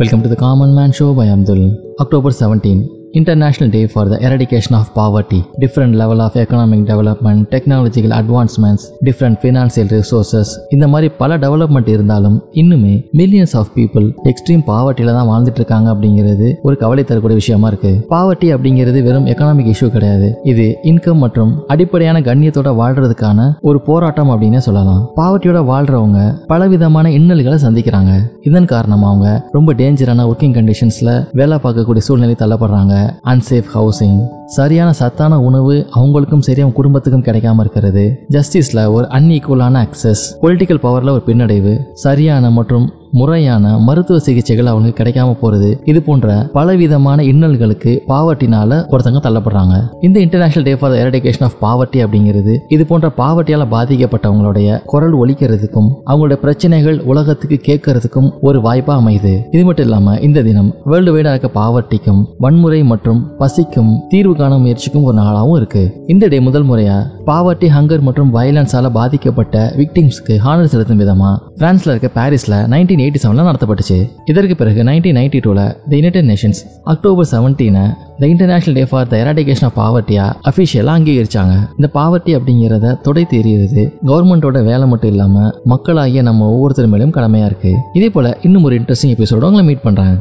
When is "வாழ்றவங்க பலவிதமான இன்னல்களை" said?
25.72-27.58